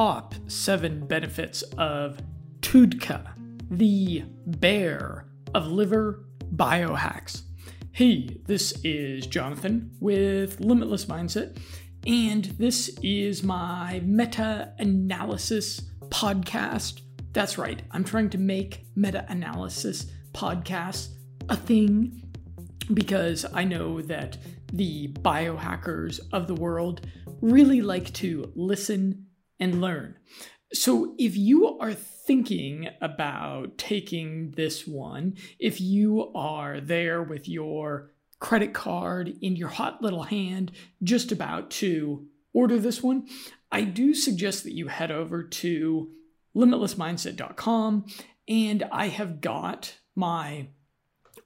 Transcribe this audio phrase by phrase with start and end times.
[0.00, 2.18] top seven benefits of
[2.62, 3.34] TUDCA,
[3.70, 6.24] the bear of liver
[6.56, 7.42] biohacks.
[7.92, 11.58] Hey, this is Jonathan with Limitless Mindset,
[12.06, 17.02] and this is my meta analysis podcast.
[17.32, 21.10] That's right, I'm trying to make meta analysis podcasts
[21.50, 22.22] a thing
[22.94, 24.38] because I know that
[24.72, 27.06] the biohackers of the world
[27.42, 29.26] really like to listen
[29.60, 30.16] and learn.
[30.72, 38.12] So, if you are thinking about taking this one, if you are there with your
[38.38, 40.72] credit card in your hot little hand,
[41.02, 43.28] just about to order this one,
[43.70, 46.10] I do suggest that you head over to
[46.56, 48.06] limitlessmindset.com
[48.48, 50.68] and I have got my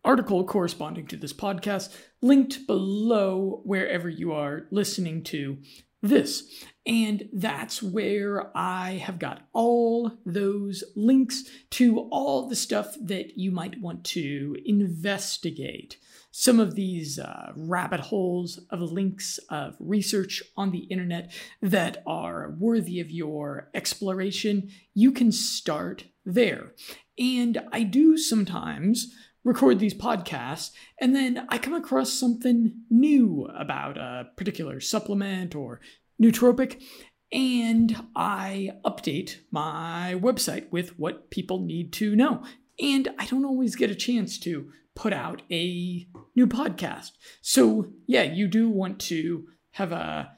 [0.05, 5.59] article corresponding to this podcast linked below wherever you are listening to
[6.05, 6.45] this.
[6.87, 13.51] And that's where I have got all those links to all the stuff that you
[13.51, 15.96] might want to investigate.
[16.30, 22.55] Some of these uh, rabbit holes of links of research on the internet that are
[22.59, 26.74] worthy of your exploration, you can start there.
[27.18, 33.98] And I do sometimes record these podcasts, and then I come across something new about
[33.98, 35.80] a particular supplement or
[36.20, 36.82] nootropic,
[37.30, 42.45] and I update my website with what people need to know.
[42.80, 47.12] And I don't always get a chance to put out a new podcast.
[47.42, 50.30] So, yeah, you do want to have a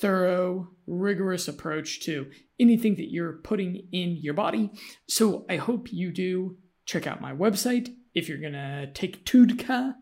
[0.00, 4.70] thorough, rigorous approach to anything that you're putting in your body.
[5.08, 9.94] So, I hope you do check out my website if you're going to take TUDCA.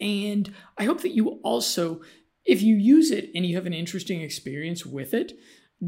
[0.00, 2.02] And I hope that you also,
[2.44, 5.32] if you use it and you have an interesting experience with it,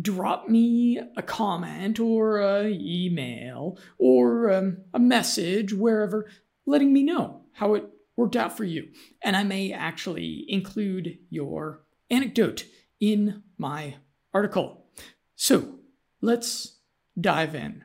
[0.00, 6.30] drop me a comment or an email or um, a message wherever
[6.64, 7.84] letting me know how it
[8.16, 8.88] worked out for you.
[9.22, 12.66] And I may actually include your anecdote
[13.00, 13.96] in my
[14.32, 14.86] article.
[15.34, 15.80] So
[16.20, 16.76] let's
[17.20, 17.84] dive in.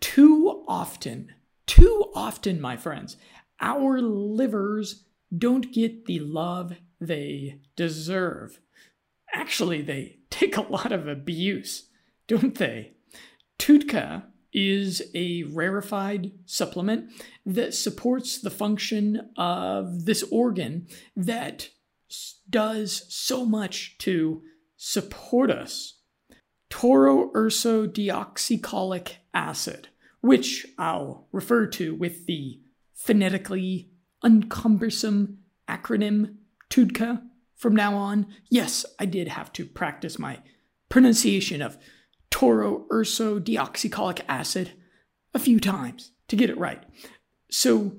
[0.00, 1.32] Too often,
[1.66, 3.16] too often, my friends,
[3.60, 5.04] our livers
[5.36, 8.60] don't get the love they deserve.
[9.32, 11.88] Actually, they take a lot of abuse,
[12.26, 12.92] don't they?
[13.58, 17.10] TUDCA is a rarefied supplement
[17.44, 20.86] that supports the function of this organ
[21.16, 21.70] that
[22.48, 24.42] does so much to
[24.76, 25.98] support us.
[26.70, 29.88] Tauroursodeoxycholic acid
[30.24, 32.58] which I'll refer to with the
[32.94, 33.90] phonetically
[34.22, 35.36] uncumbersome
[35.68, 36.36] acronym
[36.70, 37.20] TUDCA
[37.54, 38.28] from now on.
[38.48, 40.38] Yes, I did have to practice my
[40.88, 41.76] pronunciation of
[42.30, 44.72] tauroursodeoxycholic acid
[45.34, 46.82] a few times to get it right.
[47.50, 47.98] So,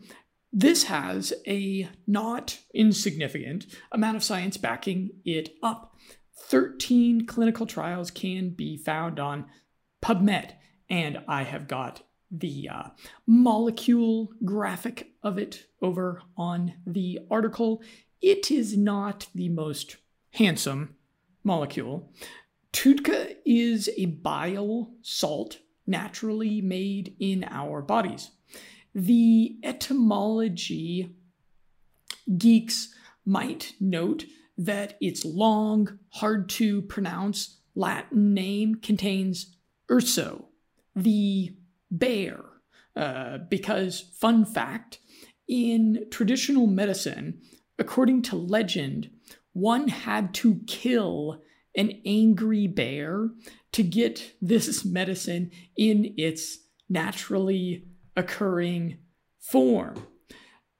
[0.51, 5.95] this has a not insignificant amount of science backing it up.
[6.47, 9.45] 13 clinical trials can be found on
[10.03, 10.53] PubMed,
[10.89, 12.01] and I have got
[12.39, 12.83] the uh,
[13.27, 17.81] molecule graphic of it over on the article.
[18.21, 19.97] It is not the most
[20.31, 20.95] handsome
[21.43, 22.11] molecule.
[22.73, 28.31] TUDCA is a bile salt naturally made in our bodies.
[28.93, 31.15] The etymology
[32.37, 32.93] geeks
[33.25, 34.25] might note
[34.57, 39.57] that its long, hard to pronounce Latin name contains
[39.91, 40.47] urso,
[40.95, 41.55] the
[41.97, 42.39] bear.
[42.95, 44.99] Uh, because, fun fact,
[45.47, 47.41] in traditional medicine,
[47.77, 49.09] according to legend,
[49.53, 51.41] one had to kill
[51.75, 53.29] an angry bear
[53.73, 57.85] to get this medicine in its naturally
[58.15, 58.97] occurring
[59.39, 60.07] form.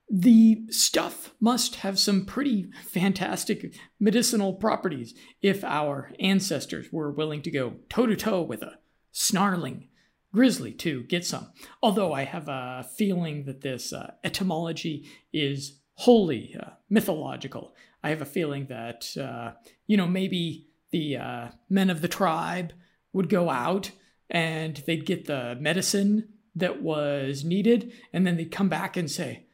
[0.09, 7.51] The stuff must have some pretty fantastic medicinal properties if our ancestors were willing to
[7.51, 8.78] go toe to toe with a
[9.11, 9.90] snarling
[10.35, 11.47] grizzly to get some.
[11.82, 17.73] Although I have a feeling that this uh, etymology is wholly uh, mythological.
[18.03, 19.53] I have a feeling that, uh,
[19.87, 22.73] you know, maybe the uh, men of the tribe
[23.14, 23.91] would go out
[24.29, 29.46] and they'd get the medicine that was needed, and then they'd come back and say,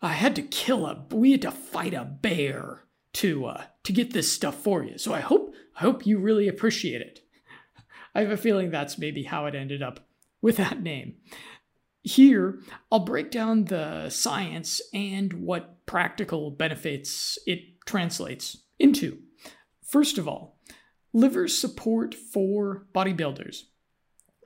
[0.00, 2.84] I had to kill a, we had to fight a bear
[3.14, 4.98] to, uh, to get this stuff for you.
[4.98, 7.20] So I hope, I hope you really appreciate it.
[8.14, 10.00] I have a feeling that's maybe how it ended up
[10.44, 11.14] with that name.
[12.02, 12.60] Here,
[12.92, 19.20] I'll break down the science and what practical benefits it translates into.
[19.82, 20.58] First of all,
[21.14, 23.62] liver support for bodybuilders.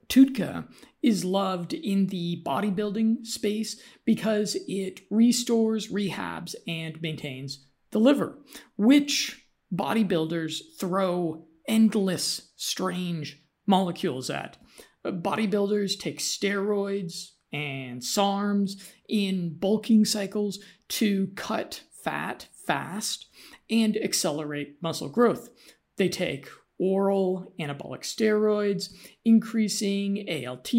[0.09, 0.69] TUDCA
[1.03, 8.39] is loved in the bodybuilding space because it restores, rehabs, and maintains the liver,
[8.77, 14.59] which bodybuilders throw endless strange molecules at.
[15.05, 18.73] Bodybuilders take steroids and SARMs
[19.09, 20.59] in bulking cycles
[20.89, 23.27] to cut fat fast
[23.71, 25.49] and accelerate muscle growth.
[25.97, 26.49] They take
[26.79, 28.93] oral anabolic steroids,
[29.25, 30.73] increasing ALT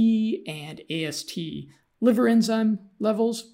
[0.48, 1.38] and AST
[2.02, 3.54] liver enzyme levels.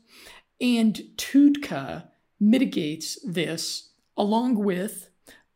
[0.62, 2.10] And TUDCA
[2.40, 5.10] mitigates this along with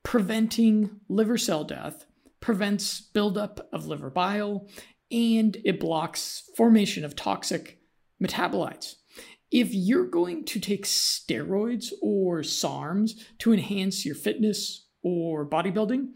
[0.04, 2.06] preventing liver cell death,
[2.40, 4.68] prevents buildup of liver bile,
[5.12, 7.80] and it blocks formation of toxic
[8.22, 8.96] metabolites.
[9.52, 16.10] If you're going to take steroids or SARMs to enhance your fitness or bodybuilding,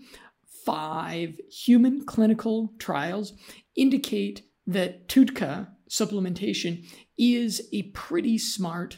[0.65, 3.33] five human clinical trials
[3.75, 6.85] indicate that TUDCA supplementation
[7.17, 8.97] is a pretty smart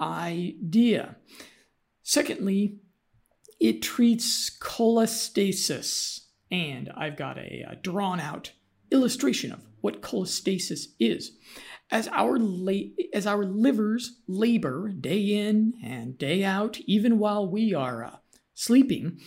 [0.00, 1.16] idea.
[2.02, 2.78] Secondly,
[3.60, 6.20] it treats cholestasis,
[6.50, 8.52] and I've got a, a drawn out
[8.92, 11.32] illustration of what cholestasis is.
[11.90, 17.74] As our, la- as our livers labor day in and day out, even while we
[17.74, 18.16] are uh,
[18.54, 19.18] sleeping,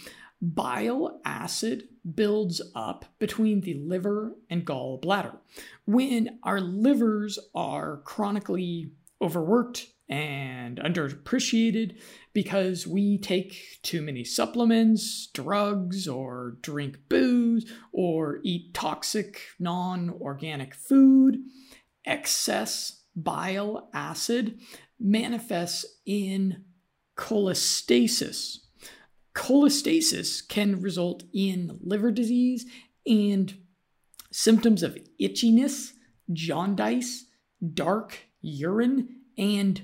[0.41, 5.38] bile acid builds up between the liver and gallbladder.
[5.85, 8.91] When our livers are chronically
[9.21, 11.97] overworked and underappreciated
[12.33, 20.75] because we take too many supplements, drugs, or drink booze, or eat toxic non organic
[20.75, 21.37] food,
[22.05, 24.59] excess bile acid
[24.99, 26.63] manifests in
[27.17, 28.57] cholestasis.
[29.33, 32.65] Cholestasis can result in liver disease
[33.05, 33.57] and
[34.31, 35.91] symptoms of itchiness,
[36.31, 37.25] jaundice,
[37.73, 39.81] dark urine, and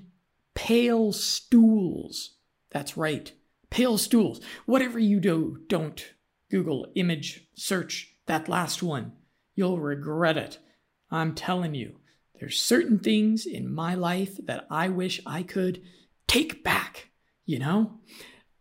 [0.61, 2.35] pale stools.
[2.69, 3.31] That's right,
[3.71, 4.41] pale stools.
[4.67, 6.13] Whatever you do, don't
[6.51, 9.13] Google image search that last one.
[9.55, 10.59] You'll regret it.
[11.09, 11.95] I'm telling you,
[12.39, 15.81] there's certain things in my life that I wish I could
[16.27, 17.09] take back,
[17.43, 17.99] you know?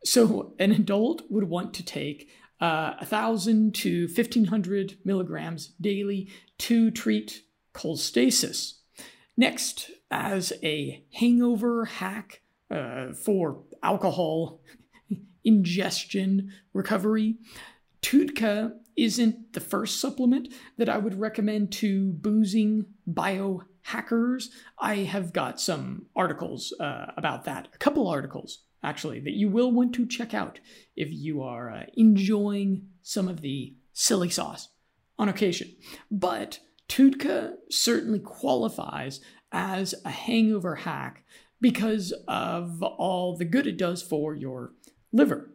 [0.02, 2.30] So an adult would want to take
[2.62, 6.30] uh, 1,000 to 1,500 milligrams daily
[6.60, 7.42] to treat
[7.74, 8.78] cholestasis.
[9.36, 14.60] Next, as a hangover hack uh, for alcohol
[15.44, 17.36] ingestion recovery,
[18.02, 24.46] TUDCA isn't the first supplement that I would recommend to boozing biohackers.
[24.78, 29.70] I have got some articles uh, about that, a couple articles actually, that you will
[29.70, 30.58] want to check out
[30.96, 34.68] if you are uh, enjoying some of the silly sauce
[35.18, 35.74] on occasion.
[36.10, 39.20] But TUDCA certainly qualifies
[39.52, 41.24] as a hangover hack
[41.60, 44.72] because of all the good it does for your
[45.12, 45.50] liver.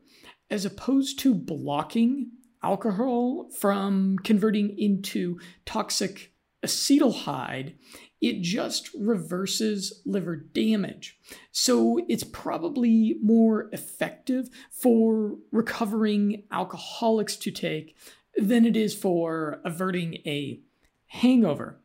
[0.50, 2.31] As opposed to blocking
[2.62, 6.33] alcohol from converting into toxic
[6.63, 7.74] acetaldehyde,
[8.21, 11.19] it just reverses liver damage.
[11.51, 17.95] So it's probably more effective for recovering alcoholics to take
[18.36, 20.59] than it is for averting a
[21.08, 21.79] hangover.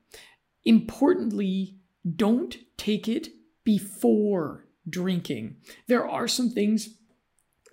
[0.64, 1.76] Importantly,
[2.16, 3.28] don't take it
[3.64, 5.56] before drinking.
[5.86, 6.90] There are some things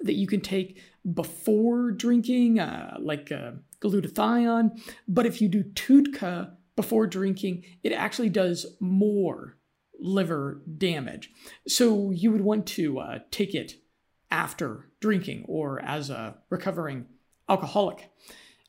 [0.02, 0.82] that you can take
[1.14, 8.30] before drinking, uh, like uh, glutathione, but if you do TUDCA before drinking, it actually
[8.30, 9.58] does more
[10.00, 11.32] liver damage.
[11.68, 13.76] So you would want to uh, take it
[14.30, 17.06] after drinking or as a recovering
[17.50, 18.10] alcoholic.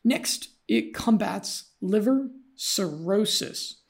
[0.05, 3.83] Next, it combats liver cirrhosis.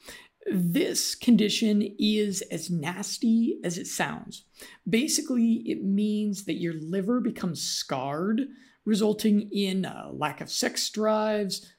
[0.50, 4.45] This condition is as nasty as it sounds.
[4.88, 8.43] Basically, it means that your liver becomes scarred,
[8.85, 11.71] resulting in a lack of sex drives,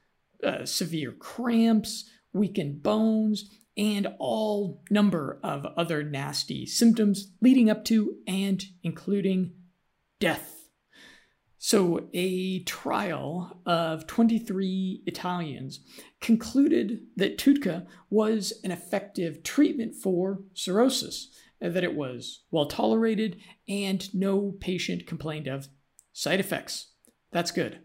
[0.44, 8.16] uh, severe cramps, weakened bones, and all number of other nasty symptoms leading up to
[8.26, 9.52] and including
[10.20, 10.59] death.
[11.62, 15.80] So, a trial of 23 Italians
[16.18, 21.28] concluded that TUDCA was an effective treatment for cirrhosis,
[21.60, 25.68] that it was well tolerated, and no patient complained of
[26.14, 26.92] side effects.
[27.30, 27.80] That's good.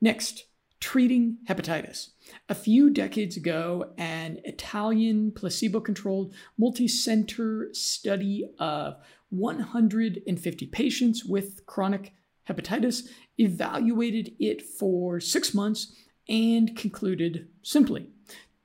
[0.00, 0.46] Next,
[0.80, 2.08] treating hepatitis.
[2.48, 8.96] A few decades ago, an Italian placebo controlled multi-center study of
[9.30, 12.14] 150 patients with chronic
[12.48, 13.08] hepatitis,
[13.38, 15.94] evaluated it for six months,
[16.28, 18.08] and concluded simply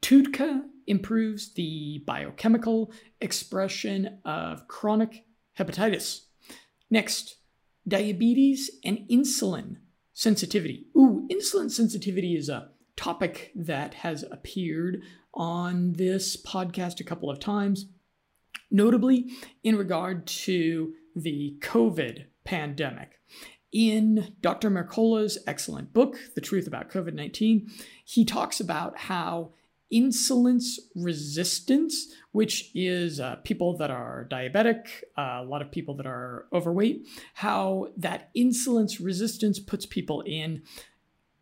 [0.02, 5.26] TUDCA improves the biochemical expression of chronic
[5.58, 6.22] hepatitis.
[6.90, 7.38] Next,
[7.88, 9.78] diabetes and insulin
[10.14, 10.88] sensitivity.
[10.96, 15.02] Ooh, insulin sensitivity is a topic that has appeared
[15.34, 17.88] on this podcast a couple of times,
[18.72, 19.30] notably
[19.64, 23.20] in regard to the COVID pandemic.
[23.72, 24.70] In Dr.
[24.70, 27.70] Mercola's excellent book, The Truth About COVID 19,
[28.06, 29.52] he talks about how
[29.94, 30.62] insulin
[30.96, 36.46] resistance, which is uh, people that are diabetic, uh, a lot of people that are
[36.54, 40.62] overweight, how that insulin resistance puts people in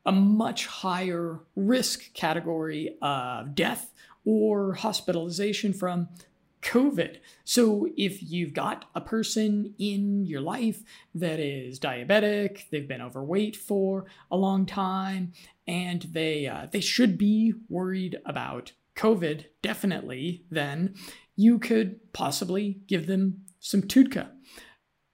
[0.06, 3.92] a much higher risk category of death
[4.24, 6.08] or hospitalization from
[6.66, 7.18] COVID.
[7.44, 10.82] So, if you've got a person in your life
[11.14, 15.34] that is diabetic, they've been overweight for a long time,
[15.68, 20.44] and they uh, they should be worried about COVID, definitely.
[20.50, 20.96] Then
[21.36, 24.30] you could possibly give them some TUDCA.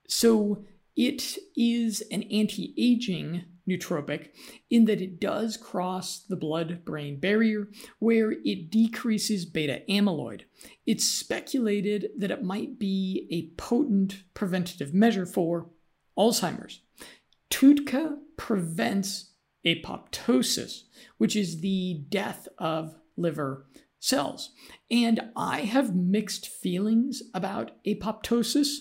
[0.07, 0.63] So
[0.95, 4.29] it is an anti-aging nootropic
[4.69, 7.67] in that it does cross the blood brain barrier
[7.99, 10.41] where it decreases beta amyloid.
[10.85, 15.69] It's speculated that it might be a potent preventative measure for
[16.17, 16.81] Alzheimer's.
[17.49, 19.31] TUDCA prevents
[19.65, 20.83] apoptosis,
[21.17, 23.67] which is the death of liver
[23.99, 24.51] cells.
[24.89, 28.77] And I have mixed feelings about apoptosis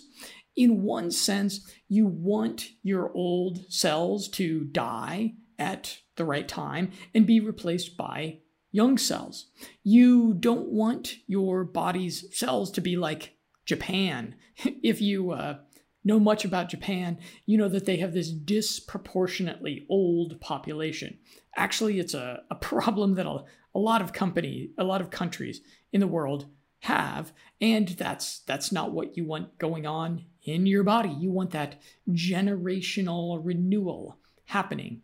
[0.56, 7.26] in one sense, you want your old cells to die at the right time and
[7.26, 8.38] be replaced by
[8.72, 9.46] young cells.
[9.82, 14.36] You don't want your body's cells to be like Japan.
[14.82, 15.58] if you uh,
[16.04, 21.18] know much about Japan, you know that they have this disproportionately old population.
[21.56, 25.60] Actually, it's a, a problem that a, a lot of company, a lot of countries
[25.92, 26.46] in the world
[26.80, 31.10] have, and that's that's not what you want going on in your body.
[31.10, 35.02] You want that generational renewal happening.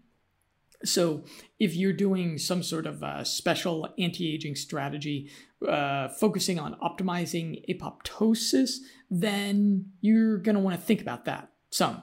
[0.84, 1.24] So,
[1.58, 5.30] if you're doing some sort of uh, special anti aging strategy
[5.66, 8.76] uh, focusing on optimizing apoptosis,
[9.10, 12.02] then you're going to want to think about that some.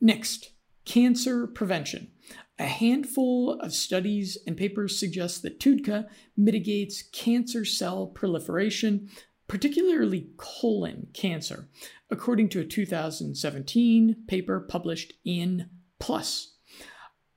[0.00, 0.52] Next,
[0.84, 2.10] cancer prevention.
[2.58, 6.06] A handful of studies and papers suggest that TUDCA
[6.36, 9.08] mitigates cancer cell proliferation,
[9.46, 11.68] particularly colon cancer,
[12.10, 15.68] according to a 2017 paper published in
[16.00, 16.52] PLOS.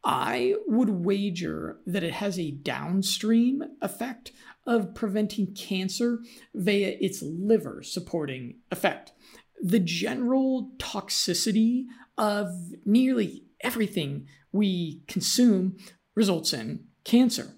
[0.03, 4.31] I would wager that it has a downstream effect
[4.65, 6.19] of preventing cancer
[6.55, 9.11] via its liver supporting effect.
[9.61, 11.85] The general toxicity
[12.17, 12.47] of
[12.85, 15.77] nearly everything we consume
[16.15, 17.56] results in cancer,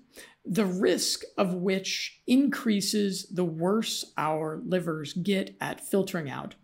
[0.50, 6.56] the risk of which increases the worse our livers get at filtering out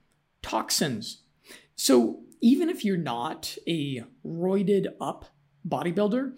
[0.42, 1.22] toxins.
[1.76, 5.26] So, even if you're not a roided up
[5.68, 6.34] bodybuilder,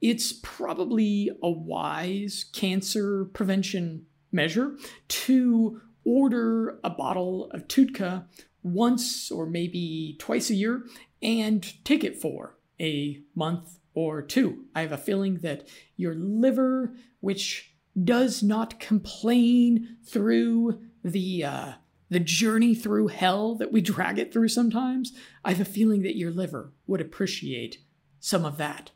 [0.00, 4.76] it's probably a wise cancer prevention measure
[5.08, 8.26] to order a bottle of TUDCA
[8.62, 10.84] once or maybe twice a year
[11.22, 14.64] and take it for a month or two.
[14.76, 21.72] I have a feeling that your liver, which does not complain through the uh,
[22.08, 25.12] the journey through hell that we drag it through sometimes,
[25.44, 27.78] I have a feeling that your liver would appreciate
[28.20, 28.92] some of that.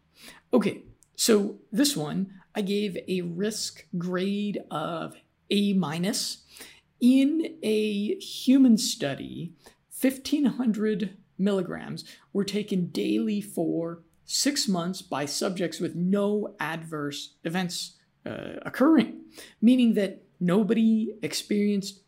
[0.52, 0.84] Okay,
[1.16, 5.16] so this one I gave a risk grade of
[5.50, 6.44] A minus.
[7.00, 9.54] In a human study,
[10.00, 18.54] 1500 milligrams were taken daily for six months by subjects with no adverse events uh,
[18.62, 19.20] occurring,
[19.60, 22.00] meaning that nobody experienced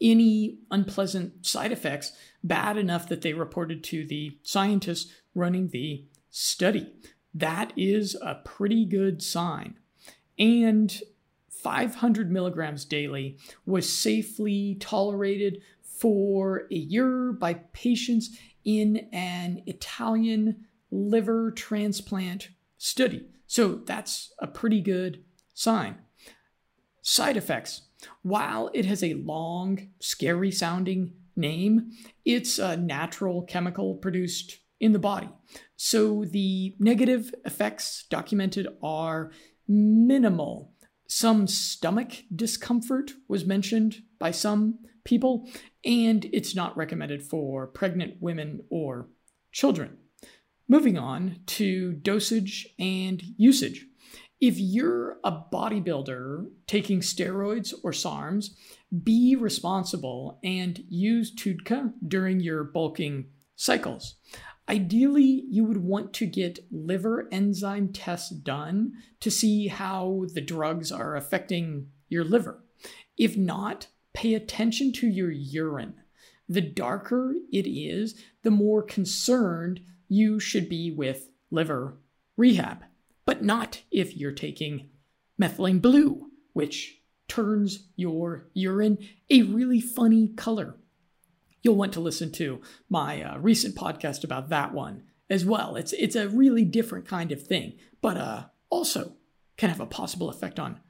[0.00, 6.92] any unpleasant side effects bad enough that they reported to the scientists running the study.
[7.34, 9.74] That is a pretty good sign.
[10.38, 10.98] And
[11.50, 21.50] 500 milligrams daily was safely tolerated for a year by patients in an Italian liver
[21.50, 23.26] transplant study.
[23.46, 25.96] So that's a pretty good sign.
[27.02, 27.82] Side effects.
[28.22, 31.90] While it has a long, scary sounding name,
[32.24, 35.28] it's a natural chemical produced in the body.
[35.76, 39.30] So the negative effects documented are
[39.68, 40.72] minimal.
[41.08, 45.48] Some stomach discomfort was mentioned by some people,
[45.84, 49.08] and it's not recommended for pregnant women or
[49.52, 49.98] children.
[50.70, 53.86] Moving on to dosage and usage.
[54.40, 58.50] If you're a bodybuilder taking steroids or SARMs,
[59.02, 64.14] be responsible and use TUDCA during your bulking cycles.
[64.68, 70.92] Ideally, you would want to get liver enzyme tests done to see how the drugs
[70.92, 72.62] are affecting your liver.
[73.18, 75.94] If not, pay attention to your urine.
[76.48, 81.96] The darker it is, the more concerned you should be with liver
[82.36, 82.84] rehab,
[83.24, 84.90] but not if you're taking
[85.40, 88.98] methylene blue, which turns your urine
[89.30, 90.76] a really funny color.
[91.62, 95.76] You'll want to listen to my uh, recent podcast about that one as well.
[95.76, 99.14] It's it's a really different kind of thing, but uh, also
[99.56, 100.80] can have a possible effect on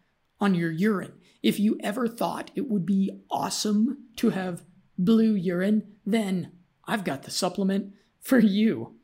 [0.40, 1.12] on your urine.
[1.42, 4.64] If you ever thought it would be awesome to have
[4.96, 6.52] blue urine, then
[6.86, 8.96] I've got the supplement for you.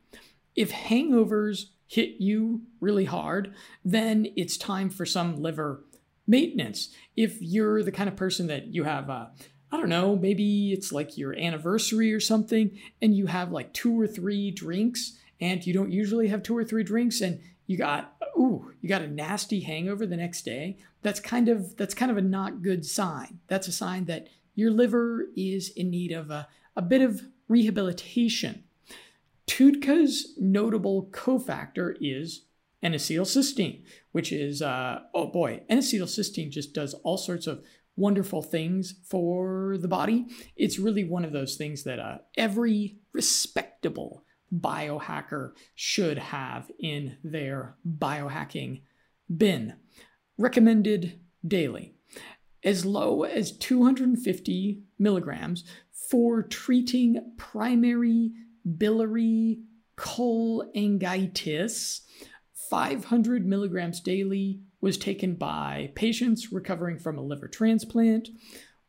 [0.57, 3.53] If hangovers hit you really hard,
[3.85, 5.85] then it's time for some liver
[6.27, 6.89] maintenance.
[7.15, 9.27] If you're the kind of person that you have, uh,
[9.71, 13.97] I don't know, maybe it's like your anniversary or something, and you have like two
[13.97, 18.15] or three drinks, and you don't usually have two or three drinks, and you got
[18.37, 20.77] ooh, you got a nasty hangover the next day.
[21.01, 23.39] That's kind of that's kind of a not good sign.
[23.47, 28.63] That's a sign that your liver is in need of a, a bit of rehabilitation.
[29.47, 32.45] TUDCA's notable cofactor is
[32.83, 37.63] N-acetylcysteine, which is, uh, oh boy, N-acetylcysteine just does all sorts of
[37.95, 40.27] wonderful things for the body.
[40.55, 44.23] It's really one of those things that uh, every respectable
[44.53, 48.83] biohacker should have in their biohacking
[49.35, 49.73] bin.
[50.37, 51.95] Recommended daily.
[52.63, 58.31] As low as 250 milligrams for treating primary
[58.77, 59.61] biliary
[59.97, 62.01] cholangitis.
[62.69, 68.29] 500 milligrams daily was taken by patients recovering from a liver transplant.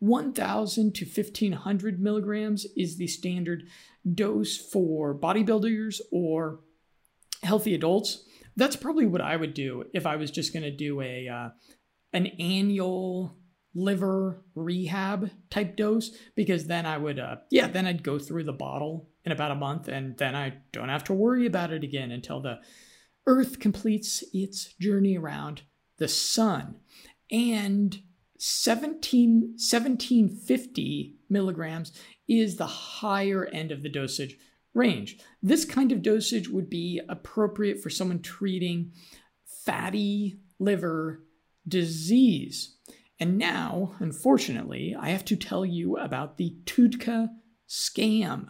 [0.00, 3.64] 1,000 to 1,500 milligrams is the standard
[4.14, 6.60] dose for bodybuilders or
[7.42, 8.24] healthy adults.
[8.56, 11.48] That's probably what I would do if I was just going to do a uh,
[12.12, 13.36] an annual
[13.74, 18.52] liver rehab type dose because then I would uh yeah, then I'd go through the
[18.52, 22.10] bottle in about a month and then I don't have to worry about it again
[22.10, 22.60] until the
[23.26, 25.62] earth completes its journey around
[25.98, 26.76] the sun.
[27.30, 28.00] And
[28.38, 31.92] 17 1750 milligrams
[32.26, 34.38] is the higher end of the dosage
[34.72, 35.18] range.
[35.42, 38.92] This kind of dosage would be appropriate for someone treating
[39.66, 41.24] fatty liver
[41.66, 42.76] disease.
[43.20, 47.28] And now, unfortunately, I have to tell you about the TUDCA
[47.68, 48.46] scam.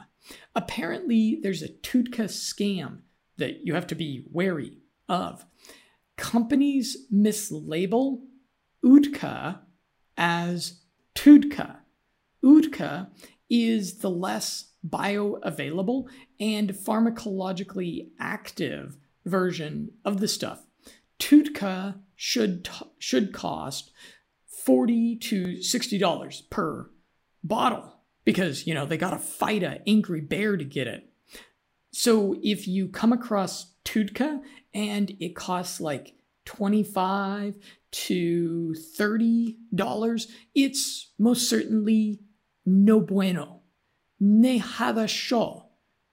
[0.54, 3.00] Apparently, there's a TUDCA scam
[3.36, 5.44] that you have to be wary of.
[6.16, 8.20] Companies mislabel
[8.84, 9.60] UDCA
[10.16, 10.80] as
[11.14, 11.76] TUDCA.
[12.44, 13.08] UDCA
[13.48, 16.06] is the less bioavailable
[16.38, 20.66] and pharmacologically active version of the stuff.
[21.18, 23.92] TUDCA should, should cost
[24.46, 26.90] 40 to 60 dollars per
[27.42, 27.97] bottle
[28.28, 31.10] because you know they got to fight a angry bear to get it.
[31.92, 34.42] So if you come across TUDCA
[34.74, 36.12] and it costs like
[36.44, 37.56] 25
[37.90, 42.20] to 30 dollars it's most certainly
[42.66, 43.62] no bueno.
[44.20, 45.64] Ne hadasho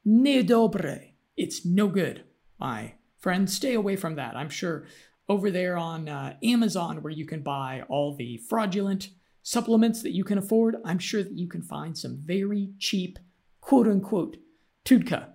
[0.05, 1.15] ne dobre.
[1.35, 2.23] It's no good
[2.57, 4.37] my friend stay away from that.
[4.37, 4.85] I'm sure
[5.27, 9.09] over there on uh, Amazon, where you can buy all the fraudulent
[9.45, 13.19] supplements that you can afford, I'm sure that you can find some very cheap,
[13.61, 14.37] quote unquote,
[14.85, 15.27] TUDCA.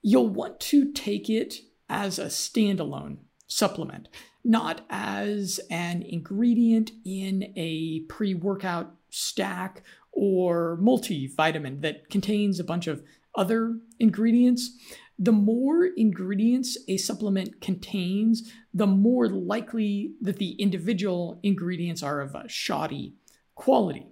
[0.00, 1.56] You'll want to take it
[1.88, 4.08] as a standalone supplement,
[4.44, 12.86] not as an ingredient in a pre workout stack or multivitamin that contains a bunch
[12.86, 13.02] of
[13.34, 14.70] other ingredients
[15.18, 22.34] the more ingredients a supplement contains, the more likely that the individual ingredients are of
[22.34, 23.14] a shoddy
[23.54, 24.06] quality.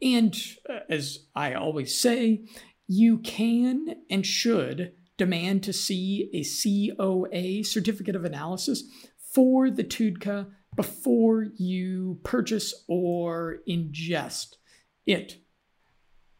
[0.00, 0.36] And
[0.68, 2.44] uh, as I always say,
[2.86, 6.44] you can and should demand to see a
[6.94, 8.84] COA certificate of analysis
[9.32, 14.56] for the TUDCA before you purchase or ingest
[15.06, 15.38] it.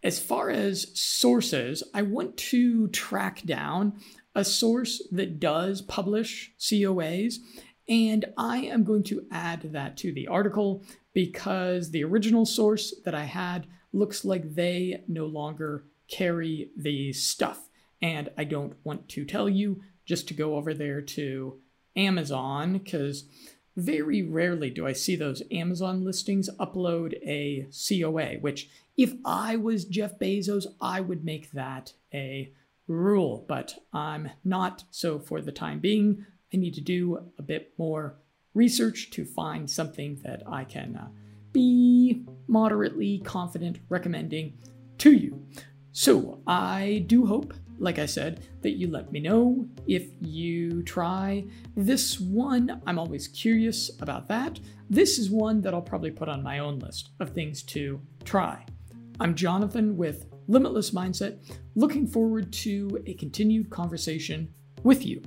[0.02, 3.94] As far as sources, I want to track down
[4.34, 7.36] a source that does publish COAs,
[7.88, 13.14] and I am going to add that to the article because the original source that
[13.14, 17.68] I had looks like they no longer carry the stuff.
[18.02, 21.58] And I don't want to tell you just to go over there to
[21.96, 23.24] Amazon because
[23.76, 29.84] very rarely do I see those Amazon listings upload a COA, which if I was
[29.84, 32.52] Jeff Bezos, I would make that a
[32.88, 34.84] rule, but I'm not.
[34.90, 38.16] So for the time being, I need to do a bit more
[38.54, 41.08] research to find something that I can uh,
[41.52, 44.58] be moderately confident recommending
[44.98, 45.46] to you.
[45.92, 51.44] So I do hope like I said, that you let me know if you try
[51.76, 52.80] this one.
[52.86, 54.58] I'm always curious about that.
[54.88, 58.64] This is one that I'll probably put on my own list of things to try.
[59.20, 61.38] I'm Jonathan with Limitless Mindset,
[61.74, 65.22] looking forward to a continued conversation with you.